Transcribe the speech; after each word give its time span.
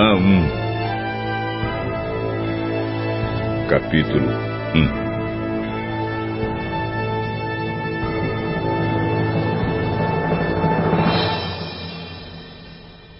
Naum. 0.00 0.48
Capítulo 3.68 4.30
1 4.74 5.10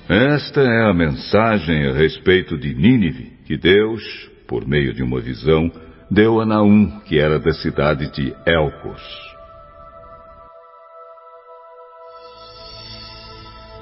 Esta 0.08 0.62
é 0.62 0.88
a 0.88 0.94
mensagem 0.94 1.86
a 1.86 1.92
respeito 1.92 2.56
de 2.56 2.72
Nínive 2.72 3.30
que 3.44 3.58
Deus, 3.58 4.30
por 4.48 4.66
meio 4.66 4.94
de 4.94 5.02
uma 5.02 5.20
visão, 5.20 5.70
deu 6.10 6.40
a 6.40 6.46
Naum, 6.46 6.98
que 7.00 7.18
era 7.18 7.38
da 7.38 7.52
cidade 7.52 8.10
de 8.10 8.34
Elcos. 8.46 9.02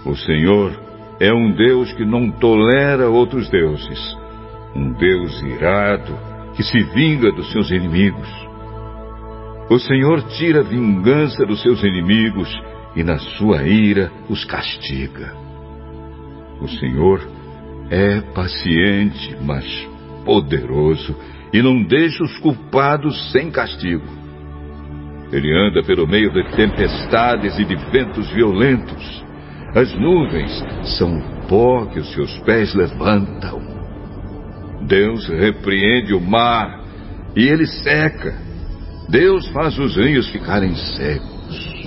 O 0.04 0.16
Senhor 0.16 0.87
é 1.20 1.32
um 1.32 1.50
Deus 1.52 1.92
que 1.92 2.04
não 2.04 2.30
tolera 2.30 3.08
outros 3.08 3.48
deuses, 3.50 4.16
um 4.74 4.92
Deus 4.92 5.42
irado 5.42 6.16
que 6.54 6.62
se 6.62 6.82
vinga 6.94 7.30
dos 7.32 7.50
seus 7.52 7.70
inimigos. 7.70 8.28
O 9.70 9.78
Senhor 9.78 10.22
tira 10.30 10.62
vingança 10.62 11.44
dos 11.44 11.60
seus 11.62 11.82
inimigos 11.82 12.48
e 12.96 13.02
na 13.04 13.18
sua 13.18 13.62
ira 13.64 14.10
os 14.28 14.44
castiga. 14.44 15.34
O 16.60 16.68
Senhor 16.68 17.20
é 17.90 18.20
paciente, 18.34 19.36
mas 19.42 19.64
poderoso 20.24 21.16
e 21.52 21.62
não 21.62 21.82
deixa 21.82 22.22
os 22.22 22.36
culpados 22.38 23.30
sem 23.32 23.50
castigo. 23.50 24.06
Ele 25.30 25.54
anda 25.56 25.82
pelo 25.82 26.06
meio 26.06 26.30
de 26.32 26.42
tempestades 26.56 27.58
e 27.58 27.64
de 27.64 27.76
ventos 27.90 28.30
violentos. 28.30 29.24
As 29.74 29.92
nuvens 29.94 30.64
são 30.96 31.18
o 31.18 31.46
pó 31.46 31.84
que 31.86 31.98
os 31.98 32.10
seus 32.12 32.38
pés 32.38 32.74
levantam. 32.74 33.60
Deus 34.86 35.28
repreende 35.28 36.14
o 36.14 36.20
mar 36.20 36.84
e 37.36 37.46
ele 37.46 37.66
seca. 37.66 38.34
Deus 39.10 39.46
faz 39.48 39.78
os 39.78 39.96
rios 39.96 40.28
ficarem 40.30 40.74
secos. 40.74 41.78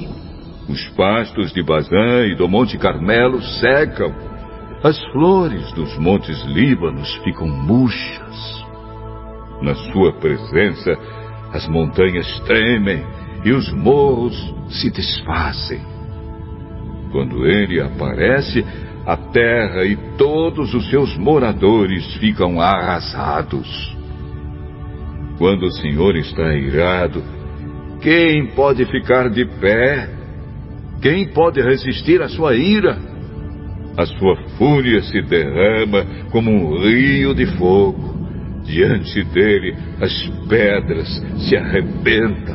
Os 0.70 0.88
pastos 0.90 1.52
de 1.54 1.64
Bazã 1.64 2.26
e 2.26 2.36
do 2.36 2.48
Monte 2.48 2.78
Carmelo 2.78 3.42
secam. 3.42 4.14
As 4.84 5.00
flores 5.12 5.72
dos 5.74 5.98
montes 5.98 6.40
Líbanos 6.46 7.14
ficam 7.24 7.48
murchas. 7.48 8.66
Na 9.62 9.76
sua 9.92 10.14
presença, 10.14 10.98
as 11.52 11.68
montanhas 11.68 12.40
tremem 12.42 13.04
e 13.44 13.52
os 13.52 13.72
morros 13.74 14.36
se 14.70 14.90
desfazem. 14.92 15.91
Quando 17.12 17.46
ele 17.46 17.82
aparece, 17.82 18.66
a 19.06 19.18
terra 19.18 19.84
e 19.86 19.96
todos 20.18 20.74
os 20.74 20.90
seus 20.90 21.18
moradores 21.18 22.16
ficam 22.16 22.62
arrasados. 22.62 23.98
Quando 25.38 25.64
o 25.64 25.72
Senhor 25.72 26.16
está 26.16 26.54
irado, 26.54 27.24
quem 28.02 28.48
pode 28.48 28.86
ficar 28.86 29.30
de 29.30 29.46
pé? 29.46 30.10
Quem 31.02 31.28
pode 31.30 31.62
resistir 31.62 32.22
à 32.22 32.30
sua 32.30 32.56
ira? 32.56 32.98
A 33.98 34.06
sua 34.06 34.36
fúria 34.58 35.02
se 35.02 35.22
derrama 35.22 36.06
como 36.32 36.52
um 36.52 36.80
rio 36.80 37.34
de 37.34 37.46
fogo. 37.58 38.12
Diante 38.64 39.24
dele, 39.26 39.76
as 40.00 40.28
pedras 40.48 41.08
se 41.40 41.58
arrebentam. 41.58 42.51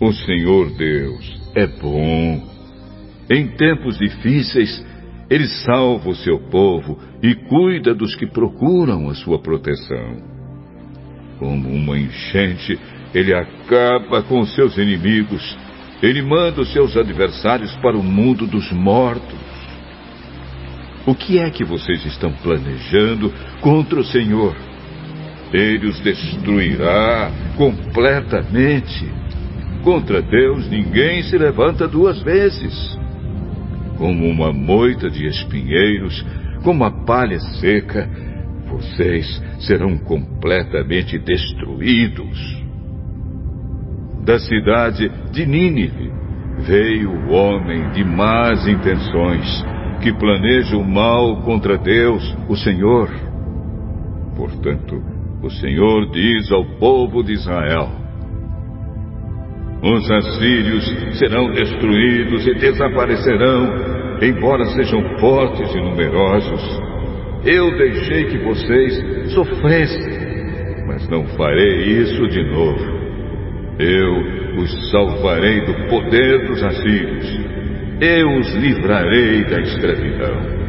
O 0.00 0.14
Senhor 0.14 0.70
Deus 0.78 1.38
é 1.54 1.66
bom. 1.66 2.42
Em 3.28 3.48
tempos 3.48 3.98
difíceis, 3.98 4.82
Ele 5.28 5.46
salva 5.46 6.08
o 6.08 6.14
seu 6.14 6.38
povo 6.48 6.98
e 7.22 7.34
cuida 7.34 7.94
dos 7.94 8.14
que 8.14 8.26
procuram 8.26 9.10
a 9.10 9.14
sua 9.14 9.38
proteção. 9.38 10.22
Como 11.38 11.68
uma 11.68 11.98
enchente, 11.98 12.78
Ele 13.14 13.34
acaba 13.34 14.22
com 14.22 14.40
os 14.40 14.54
seus 14.54 14.78
inimigos. 14.78 15.58
Ele 16.02 16.22
manda 16.22 16.62
os 16.62 16.72
seus 16.72 16.96
adversários 16.96 17.76
para 17.76 17.94
o 17.94 18.02
mundo 18.02 18.46
dos 18.46 18.72
mortos. 18.72 19.38
O 21.06 21.14
que 21.14 21.38
é 21.38 21.50
que 21.50 21.62
vocês 21.62 22.06
estão 22.06 22.32
planejando 22.32 23.30
contra 23.60 24.00
o 24.00 24.04
Senhor? 24.04 24.56
Ele 25.52 25.88
os 25.88 26.00
destruirá 26.00 27.30
completamente. 27.58 29.20
Contra 29.82 30.20
Deus 30.20 30.68
ninguém 30.68 31.22
se 31.22 31.38
levanta 31.38 31.88
duas 31.88 32.22
vezes. 32.22 32.98
Como 33.96 34.26
uma 34.26 34.52
moita 34.52 35.10
de 35.10 35.26
espinheiros, 35.26 36.24
como 36.62 36.84
a 36.84 36.90
palha 36.90 37.38
seca, 37.60 38.08
vocês 38.68 39.42
serão 39.60 39.98
completamente 39.98 41.18
destruídos. 41.18 42.60
Da 44.24 44.38
cidade 44.38 45.10
de 45.32 45.46
Nínive 45.46 46.12
veio 46.58 47.10
o 47.10 47.32
homem 47.32 47.90
de 47.90 48.04
más 48.04 48.66
intenções, 48.68 49.64
que 50.02 50.12
planeja 50.12 50.76
o 50.76 50.84
mal 50.84 51.42
contra 51.42 51.78
Deus, 51.78 52.36
o 52.48 52.56
Senhor. 52.56 53.10
Portanto, 54.36 55.02
o 55.42 55.50
Senhor 55.50 56.10
diz 56.10 56.52
ao 56.52 56.64
povo 56.78 57.22
de 57.22 57.32
Israel: 57.32 57.99
os 59.82 60.10
assírios 60.10 61.18
serão 61.18 61.50
destruídos 61.52 62.46
e 62.46 62.54
desaparecerão, 62.54 64.18
embora 64.20 64.64
sejam 64.66 65.02
fortes 65.18 65.74
e 65.74 65.80
numerosos. 65.80 66.80
Eu 67.44 67.76
deixei 67.78 68.24
que 68.24 68.38
vocês 68.38 69.32
sofressem, 69.32 70.86
mas 70.86 71.08
não 71.08 71.24
farei 71.28 72.00
isso 72.02 72.28
de 72.28 72.42
novo. 72.50 73.00
Eu 73.78 74.60
os 74.60 74.90
salvarei 74.90 75.64
do 75.64 75.88
poder 75.88 76.46
dos 76.46 76.62
assírios. 76.62 77.40
Eu 78.00 78.38
os 78.38 78.54
livrarei 78.56 79.44
da 79.44 79.60
escravidão. 79.60 80.59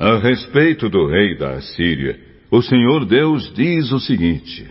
A 0.00 0.16
respeito 0.18 0.88
do 0.88 1.08
rei 1.08 1.36
da 1.36 1.54
Assíria, 1.54 2.16
o 2.52 2.62
Senhor 2.62 3.04
Deus 3.04 3.52
diz 3.52 3.90
o 3.90 3.98
seguinte: 3.98 4.64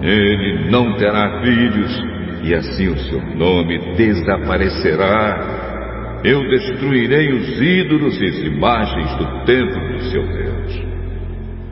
Ele 0.00 0.70
não 0.70 0.96
terá 0.96 1.42
filhos, 1.42 2.00
e 2.44 2.54
assim 2.54 2.86
o 2.86 2.98
seu 2.98 3.20
nome 3.34 3.96
desaparecerá. 3.96 6.20
Eu 6.22 6.48
destruirei 6.48 7.32
os 7.32 7.60
ídolos 7.60 8.20
e 8.20 8.24
as 8.24 8.38
imagens 8.38 9.16
do 9.16 9.44
templo 9.44 9.92
do 9.92 10.00
seu 10.04 10.22
Deus. 10.22 10.80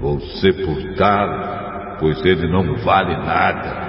Vou 0.00 0.20
sepultá-lo, 0.20 1.96
pois 2.00 2.24
ele 2.24 2.48
não 2.48 2.74
vale 2.78 3.16
nada. 3.18 3.84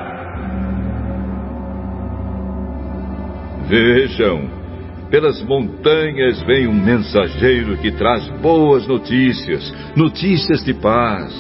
Vejam, 3.68 4.65
pelas 5.10 5.42
montanhas 5.44 6.42
vem 6.44 6.68
um 6.68 6.74
mensageiro 6.74 7.78
que 7.78 7.92
traz 7.92 8.28
boas 8.42 8.88
notícias, 8.88 9.74
notícias 9.96 10.64
de 10.64 10.74
paz. 10.74 11.34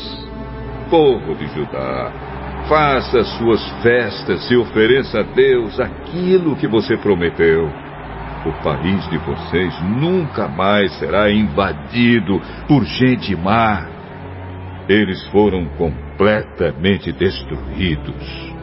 Povo 0.89 1.35
de 1.35 1.47
Judá, 1.47 2.11
faça 2.69 3.23
suas 3.23 3.67
festas 3.81 4.49
e 4.49 4.55
ofereça 4.55 5.19
a 5.19 5.23
Deus 5.23 5.79
aquilo 5.79 6.55
que 6.55 6.67
você 6.67 6.95
prometeu. 6.97 7.67
O 8.45 8.51
país 8.63 9.09
de 9.09 9.17
vocês 9.17 9.73
nunca 9.81 10.47
mais 10.47 10.93
será 10.99 11.31
invadido 11.31 12.39
por 12.67 12.85
gente 12.85 13.35
má. 13.35 13.87
Eles 14.87 15.25
foram 15.29 15.65
completamente 15.77 17.11
destruídos. 17.11 18.53